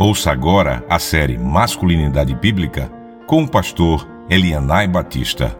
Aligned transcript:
Ouça 0.00 0.30
agora 0.30 0.86
a 0.88 1.00
série 1.00 1.36
Masculinidade 1.36 2.32
Bíblica 2.32 2.88
com 3.26 3.42
o 3.42 3.48
pastor 3.48 4.08
Elianai 4.30 4.86
Batista. 4.86 5.58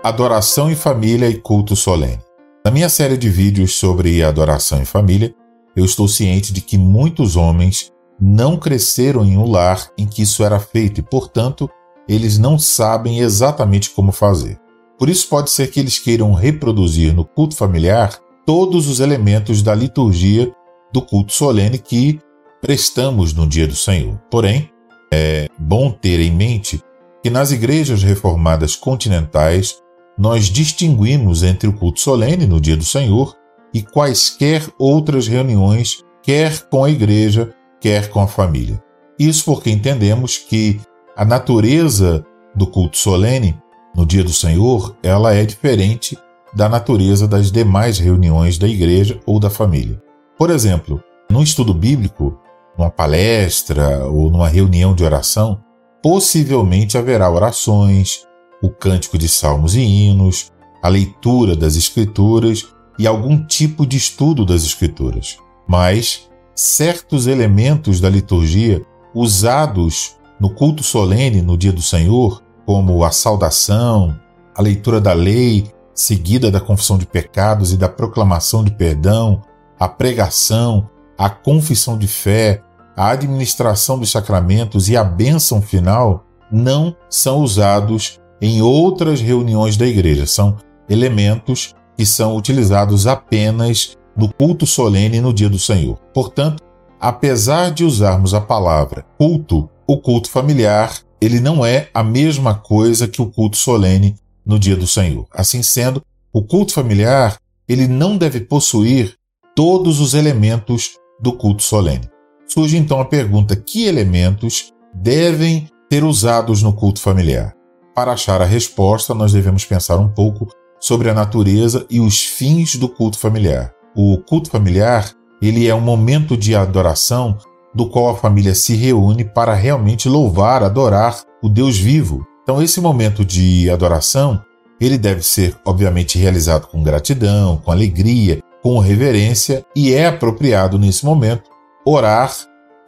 Adoração 0.00 0.70
em 0.70 0.76
família 0.76 1.28
e 1.28 1.34
culto 1.34 1.74
solene. 1.74 2.20
Na 2.64 2.70
minha 2.70 2.88
série 2.88 3.16
de 3.16 3.28
vídeos 3.28 3.74
sobre 3.74 4.22
adoração 4.22 4.80
em 4.80 4.84
família, 4.84 5.34
eu 5.74 5.84
estou 5.84 6.06
ciente 6.06 6.52
de 6.52 6.60
que 6.60 6.78
muitos 6.78 7.34
homens 7.34 7.90
não 8.20 8.56
cresceram 8.56 9.24
em 9.24 9.36
um 9.36 9.50
lar 9.50 9.90
em 9.98 10.06
que 10.06 10.22
isso 10.22 10.44
era 10.44 10.60
feito 10.60 11.00
e, 11.00 11.02
portanto, 11.02 11.68
eles 12.08 12.38
não 12.38 12.56
sabem 12.56 13.18
exatamente 13.18 13.90
como 13.90 14.12
fazer. 14.12 14.60
Por 14.96 15.08
isso, 15.08 15.28
pode 15.28 15.50
ser 15.50 15.72
que 15.72 15.80
eles 15.80 15.98
queiram 15.98 16.34
reproduzir 16.34 17.12
no 17.12 17.24
culto 17.24 17.56
familiar 17.56 18.16
todos 18.46 18.86
os 18.86 19.00
elementos 19.00 19.60
da 19.60 19.74
liturgia 19.74 20.54
do 20.92 21.02
culto 21.02 21.32
solene 21.32 21.78
que 21.78 22.20
prestamos 22.60 23.32
no 23.32 23.46
dia 23.46 23.66
do 23.66 23.76
Senhor. 23.76 24.18
Porém, 24.30 24.70
é 25.12 25.48
bom 25.58 25.90
ter 25.90 26.20
em 26.20 26.30
mente 26.30 26.80
que 27.22 27.30
nas 27.30 27.50
igrejas 27.50 28.02
reformadas 28.02 28.76
continentais 28.76 29.76
nós 30.16 30.46
distinguimos 30.46 31.42
entre 31.42 31.68
o 31.68 31.72
culto 31.72 32.00
solene 32.00 32.46
no 32.46 32.60
dia 32.60 32.76
do 32.76 32.84
Senhor 32.84 33.34
e 33.72 33.82
quaisquer 33.82 34.66
outras 34.78 35.26
reuniões, 35.26 36.04
quer 36.22 36.68
com 36.68 36.84
a 36.84 36.90
igreja, 36.90 37.54
quer 37.80 38.10
com 38.10 38.20
a 38.20 38.26
família. 38.26 38.82
Isso 39.18 39.44
porque 39.44 39.70
entendemos 39.70 40.38
que 40.38 40.80
a 41.16 41.24
natureza 41.24 42.24
do 42.54 42.66
culto 42.66 42.96
solene 42.96 43.56
no 43.94 44.06
dia 44.06 44.22
do 44.22 44.32
Senhor, 44.32 44.96
ela 45.02 45.34
é 45.34 45.44
diferente 45.44 46.16
da 46.54 46.68
natureza 46.68 47.26
das 47.26 47.50
demais 47.50 47.98
reuniões 47.98 48.58
da 48.58 48.68
igreja 48.68 49.20
ou 49.26 49.38
da 49.38 49.50
família. 49.50 50.00
Por 50.40 50.48
exemplo, 50.48 51.04
num 51.30 51.42
estudo 51.42 51.74
bíblico, 51.74 52.34
numa 52.78 52.90
palestra 52.90 54.06
ou 54.06 54.30
numa 54.30 54.48
reunião 54.48 54.94
de 54.94 55.04
oração, 55.04 55.60
possivelmente 56.02 56.96
haverá 56.96 57.30
orações, 57.30 58.26
o 58.62 58.70
cântico 58.70 59.18
de 59.18 59.28
salmos 59.28 59.74
e 59.74 59.82
hinos, 59.82 60.50
a 60.82 60.88
leitura 60.88 61.54
das 61.54 61.76
Escrituras 61.76 62.68
e 62.98 63.06
algum 63.06 63.44
tipo 63.44 63.84
de 63.84 63.98
estudo 63.98 64.46
das 64.46 64.64
Escrituras. 64.64 65.36
Mas 65.68 66.30
certos 66.54 67.26
elementos 67.26 68.00
da 68.00 68.08
liturgia 68.08 68.82
usados 69.14 70.16
no 70.40 70.54
culto 70.54 70.82
solene 70.82 71.42
no 71.42 71.54
dia 71.54 71.70
do 71.70 71.82
Senhor, 71.82 72.42
como 72.64 73.04
a 73.04 73.10
saudação, 73.10 74.18
a 74.54 74.62
leitura 74.62 75.02
da 75.02 75.12
lei, 75.12 75.70
seguida 75.94 76.50
da 76.50 76.62
confissão 76.62 76.96
de 76.96 77.04
pecados 77.04 77.74
e 77.74 77.76
da 77.76 77.90
proclamação 77.90 78.64
de 78.64 78.70
perdão, 78.70 79.42
a 79.80 79.88
pregação, 79.88 80.90
a 81.16 81.30
confissão 81.30 81.96
de 81.96 82.06
fé, 82.06 82.62
a 82.94 83.08
administração 83.12 83.98
dos 83.98 84.10
sacramentos 84.10 84.90
e 84.90 84.96
a 84.96 85.02
bênção 85.02 85.62
final 85.62 86.26
não 86.52 86.94
são 87.08 87.38
usados 87.38 88.20
em 88.42 88.60
outras 88.60 89.22
reuniões 89.22 89.78
da 89.78 89.86
igreja. 89.86 90.26
São 90.26 90.56
elementos 90.86 91.74
que 91.96 92.04
são 92.04 92.36
utilizados 92.36 93.06
apenas 93.06 93.96
no 94.14 94.30
culto 94.32 94.66
solene 94.66 95.20
no 95.20 95.32
dia 95.32 95.48
do 95.48 95.58
Senhor. 95.58 95.98
Portanto, 96.12 96.62
apesar 97.00 97.70
de 97.70 97.84
usarmos 97.84 98.34
a 98.34 98.40
palavra 98.40 99.06
culto, 99.16 99.70
o 99.86 99.96
culto 99.96 100.28
familiar, 100.28 100.92
ele 101.20 101.40
não 101.40 101.64
é 101.64 101.88
a 101.94 102.02
mesma 102.02 102.54
coisa 102.54 103.08
que 103.08 103.22
o 103.22 103.30
culto 103.30 103.56
solene 103.56 104.16
no 104.44 104.58
dia 104.58 104.76
do 104.76 104.86
Senhor. 104.86 105.26
Assim 105.32 105.62
sendo, 105.62 106.02
o 106.32 106.42
culto 106.42 106.74
familiar, 106.74 107.36
ele 107.66 107.86
não 107.86 108.16
deve 108.16 108.40
possuir 108.40 109.14
todos 109.60 110.00
os 110.00 110.14
elementos 110.14 110.92
do 111.20 111.34
culto 111.34 111.62
solene. 111.62 112.08
Surge 112.48 112.78
então 112.78 112.98
a 112.98 113.04
pergunta: 113.04 113.54
que 113.54 113.84
elementos 113.84 114.72
devem 114.94 115.68
ser 115.92 116.02
usados 116.02 116.62
no 116.62 116.72
culto 116.72 116.98
familiar? 116.98 117.52
Para 117.94 118.12
achar 118.12 118.40
a 118.40 118.46
resposta, 118.46 119.12
nós 119.12 119.34
devemos 119.34 119.66
pensar 119.66 119.98
um 119.98 120.08
pouco 120.08 120.48
sobre 120.80 121.10
a 121.10 121.14
natureza 121.14 121.84
e 121.90 122.00
os 122.00 122.24
fins 122.24 122.76
do 122.76 122.88
culto 122.88 123.18
familiar. 123.18 123.70
O 123.94 124.16
culto 124.26 124.48
familiar, 124.48 125.10
ele 125.42 125.68
é 125.68 125.74
um 125.74 125.80
momento 125.82 126.38
de 126.38 126.54
adoração 126.54 127.36
do 127.74 127.86
qual 127.86 128.08
a 128.08 128.16
família 128.16 128.54
se 128.54 128.74
reúne 128.74 129.26
para 129.26 129.52
realmente 129.52 130.08
louvar, 130.08 130.62
adorar 130.62 131.20
o 131.42 131.50
Deus 131.50 131.76
vivo. 131.76 132.26
Então 132.44 132.62
esse 132.62 132.80
momento 132.80 133.26
de 133.26 133.68
adoração, 133.68 134.42
ele 134.80 134.96
deve 134.96 135.22
ser 135.22 135.54
obviamente 135.66 136.16
realizado 136.16 136.66
com 136.66 136.82
gratidão, 136.82 137.58
com 137.58 137.70
alegria, 137.70 138.40
com 138.62 138.78
reverência 138.78 139.64
e 139.74 139.92
é 139.92 140.06
apropriado 140.06 140.78
nesse 140.78 141.04
momento 141.04 141.50
orar 141.84 142.32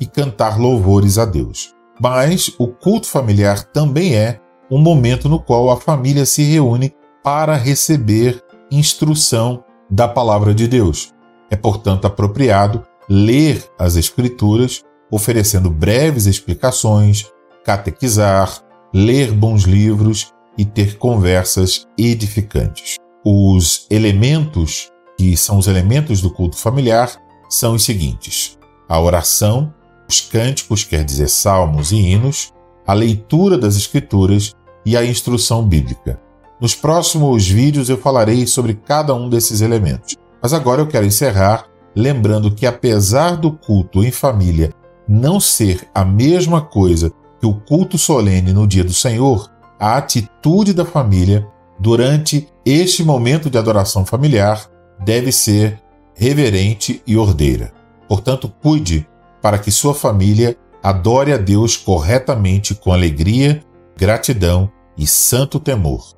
e 0.00 0.06
cantar 0.06 0.58
louvores 0.58 1.18
a 1.18 1.24
Deus. 1.24 1.74
Mas 2.00 2.52
o 2.58 2.68
culto 2.68 3.06
familiar 3.06 3.62
também 3.62 4.14
é 4.14 4.40
um 4.70 4.78
momento 4.78 5.28
no 5.28 5.38
qual 5.38 5.70
a 5.70 5.76
família 5.76 6.26
se 6.26 6.42
reúne 6.42 6.94
para 7.22 7.54
receber 7.54 8.42
instrução 8.70 9.62
da 9.90 10.08
palavra 10.08 10.54
de 10.54 10.66
Deus. 10.66 11.12
É, 11.50 11.56
portanto, 11.56 12.06
apropriado 12.06 12.82
ler 13.08 13.62
as 13.78 13.96
Escrituras, 13.96 14.82
oferecendo 15.10 15.70
breves 15.70 16.26
explicações, 16.26 17.30
catequizar, 17.64 18.62
ler 18.92 19.30
bons 19.30 19.64
livros 19.64 20.32
e 20.56 20.64
ter 20.64 20.96
conversas 20.96 21.86
edificantes. 21.98 22.96
Os 23.24 23.86
elementos 23.90 24.90
que 25.22 25.36
são 25.36 25.56
os 25.56 25.68
elementos 25.68 26.20
do 26.20 26.28
culto 26.28 26.56
familiar, 26.56 27.08
são 27.48 27.74
os 27.74 27.84
seguintes: 27.84 28.58
a 28.88 29.00
oração, 29.00 29.72
os 30.10 30.20
cânticos, 30.20 30.82
quer 30.82 31.04
dizer, 31.04 31.28
salmos 31.28 31.92
e 31.92 31.96
hinos, 31.96 32.52
a 32.84 32.92
leitura 32.92 33.56
das 33.56 33.76
Escrituras 33.76 34.52
e 34.84 34.96
a 34.96 35.04
instrução 35.04 35.64
bíblica. 35.64 36.20
Nos 36.60 36.74
próximos 36.74 37.48
vídeos 37.48 37.88
eu 37.88 37.96
falarei 37.96 38.48
sobre 38.48 38.74
cada 38.74 39.14
um 39.14 39.28
desses 39.28 39.60
elementos. 39.60 40.16
Mas 40.42 40.52
agora 40.52 40.80
eu 40.80 40.88
quero 40.88 41.06
encerrar 41.06 41.66
lembrando 41.94 42.52
que, 42.52 42.66
apesar 42.66 43.36
do 43.36 43.52
culto 43.52 44.02
em 44.02 44.10
família 44.10 44.72
não 45.06 45.38
ser 45.38 45.88
a 45.94 46.04
mesma 46.04 46.60
coisa 46.60 47.12
que 47.38 47.46
o 47.46 47.54
culto 47.54 47.96
solene 47.96 48.52
no 48.52 48.66
dia 48.66 48.82
do 48.82 48.94
Senhor, 48.94 49.48
a 49.78 49.96
atitude 49.98 50.72
da 50.72 50.84
família 50.84 51.46
durante 51.78 52.48
este 52.64 53.04
momento 53.04 53.50
de 53.50 53.58
adoração 53.58 54.04
familiar 54.06 54.71
deve 55.04 55.32
ser 55.32 55.80
reverente 56.14 57.02
e 57.06 57.16
ordeira. 57.16 57.72
Portanto, 58.08 58.52
cuide 58.62 59.06
para 59.40 59.58
que 59.58 59.70
sua 59.70 59.94
família 59.94 60.56
adore 60.82 61.32
a 61.32 61.36
Deus 61.36 61.76
corretamente 61.76 62.74
com 62.74 62.92
alegria, 62.92 63.62
gratidão 63.96 64.70
e 64.96 65.06
santo 65.06 65.58
temor. 65.58 66.14